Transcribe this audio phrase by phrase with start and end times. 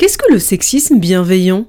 [0.00, 1.66] Qu'est-ce que le sexisme bienveillant?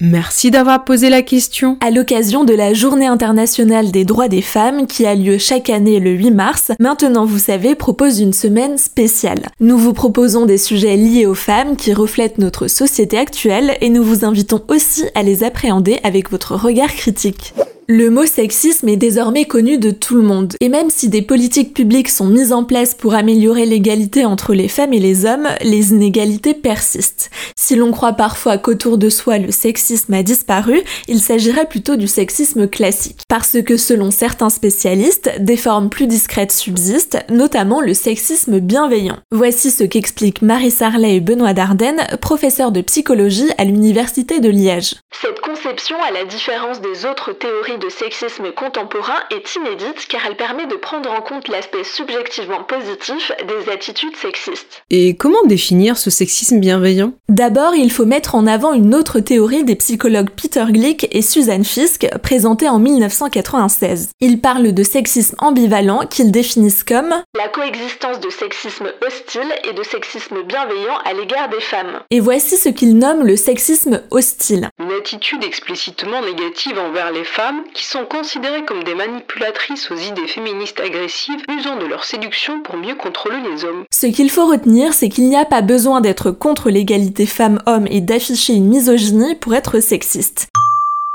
[0.00, 1.78] Merci d'avoir posé la question.
[1.80, 6.00] À l'occasion de la Journée internationale des droits des femmes qui a lieu chaque année
[6.00, 9.46] le 8 mars, Maintenant vous savez propose une semaine spéciale.
[9.60, 14.02] Nous vous proposons des sujets liés aux femmes qui reflètent notre société actuelle et nous
[14.02, 17.54] vous invitons aussi à les appréhender avec votre regard critique.
[17.90, 21.72] Le mot sexisme est désormais connu de tout le monde, et même si des politiques
[21.72, 25.92] publiques sont mises en place pour améliorer l'égalité entre les femmes et les hommes, les
[25.92, 27.30] inégalités persistent.
[27.56, 32.08] Si l'on croit parfois qu'autour de soi le sexisme a disparu, il s'agirait plutôt du
[32.08, 33.22] sexisme classique.
[33.26, 39.16] Parce que selon certains spécialistes, des formes plus discrètes subsistent, notamment le sexisme bienveillant.
[39.32, 44.96] Voici ce qu'expliquent Marie Sarlet et Benoît Dardenne, professeurs de psychologie à l'université de Liège.
[45.22, 50.36] Cette conception, à la différence des autres théories de sexisme contemporain est inédite car elle
[50.36, 54.82] permet de prendre en compte l'aspect subjectivement positif des attitudes sexistes.
[54.90, 57.12] Et comment définir ce sexisme bienveillant?
[57.28, 61.64] D'abord, il faut mettre en avant une autre théorie des psychologues Peter Glick et Suzanne
[61.64, 64.10] Fisk, présentée en 1996.
[64.20, 69.82] Ils parlent de sexisme ambivalent qu'ils définissent comme la coexistence de sexisme hostile et de
[69.82, 72.00] sexisme bienveillant à l'égard des femmes.
[72.10, 74.68] Et voici ce qu'ils nomment le sexisme hostile.
[74.80, 80.26] Une attitude explicitement négative envers les femmes qui sont considérées comme des manipulatrices aux idées
[80.26, 83.84] féministes agressives, usant de leur séduction pour mieux contrôler les hommes.
[83.92, 88.00] Ce qu'il faut retenir, c'est qu'il n'y a pas besoin d'être contre l'égalité femmes-hommes et
[88.00, 90.48] d'afficher une misogynie pour être sexiste.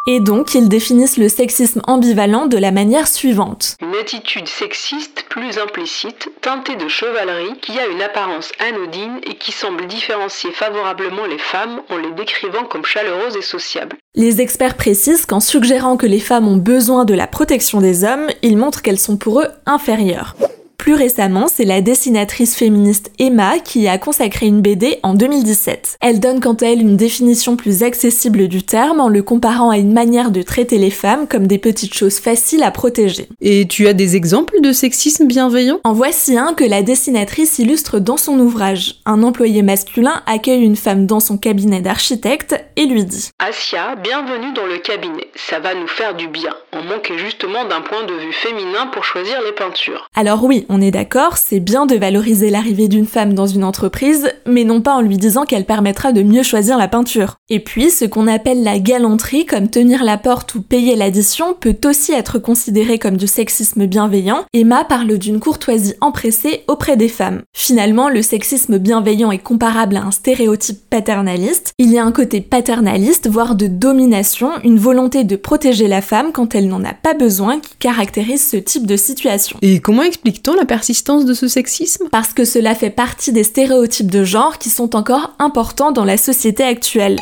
[0.06, 3.78] Et donc, ils définissent le sexisme ambivalent de la manière suivante.
[3.82, 9.54] Une attitude sexiste plus implicite, teintée de chevalerie, qui a une apparence anodine et qui
[9.54, 13.96] semble différencier favorablement les femmes en les décrivant comme chaleureuses et sociables.
[14.16, 18.28] Les experts précisent qu'en suggérant que les femmes ont besoin de la protection des hommes,
[18.42, 20.36] ils montrent qu'elles sont pour eux inférieures.
[20.84, 25.96] Plus récemment, c'est la dessinatrice féministe Emma qui a consacré une BD en 2017.
[26.02, 29.78] Elle donne quant à elle une définition plus accessible du terme en le comparant à
[29.78, 33.30] une manière de traiter les femmes comme des petites choses faciles à protéger.
[33.40, 35.80] Et tu as des exemples de sexisme bienveillant?
[35.86, 38.96] En voici un que la dessinatrice illustre dans son ouvrage.
[39.06, 44.52] Un employé masculin accueille une femme dans son cabinet d'architecte et lui dit Asia, bienvenue
[44.54, 45.28] dans le cabinet.
[45.36, 46.54] Ça va nous faire du bien.
[46.74, 50.10] On manquait justement d'un point de vue féminin pour choisir les peintures.
[50.14, 54.32] Alors oui, on est d'accord, c'est bien de valoriser l'arrivée d'une femme dans une entreprise,
[54.48, 57.36] mais non pas en lui disant qu'elle permettra de mieux choisir la peinture.
[57.50, 61.78] Et puis, ce qu'on appelle la galanterie, comme tenir la porte ou payer l'addition, peut
[61.86, 64.46] aussi être considéré comme du sexisme bienveillant.
[64.52, 67.44] Emma parle d'une courtoisie empressée auprès des femmes.
[67.56, 71.74] Finalement, le sexisme bienveillant est comparable à un stéréotype paternaliste.
[71.78, 76.32] Il y a un côté paternaliste, voire de domination, une volonté de protéger la femme
[76.32, 79.60] quand elle n'en a pas besoin qui caractérise ce type de situation.
[79.62, 82.08] Et comment explique-t-on persistance de ce sexisme?
[82.12, 86.18] Parce que cela fait partie des stéréotypes de genre qui sont encore importants dans la
[86.18, 87.18] société actuelle.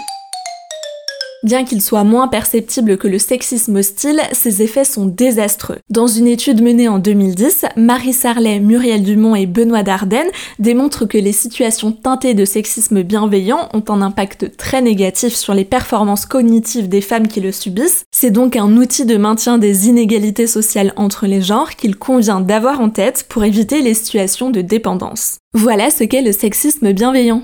[1.44, 5.80] Bien qu'il soit moins perceptible que le sexisme hostile, ses effets sont désastreux.
[5.90, 10.30] Dans une étude menée en 2010, Marie Sarlet, Muriel Dumont et Benoît Dardenne
[10.60, 15.66] démontrent que les situations teintées de sexisme bienveillant ont un impact très négatif sur les
[15.66, 18.04] performances cognitives des femmes qui le subissent.
[18.12, 22.82] C'est donc un outil de maintien des inégalités sociales entre les genres qu'il convient d'avoir
[22.82, 25.40] en tête pour éviter les situations de dépendance.
[25.56, 27.44] Voilà ce qu'est le sexisme bienveillant.